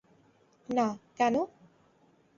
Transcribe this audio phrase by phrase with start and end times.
[0.69, 1.35] না, কেন?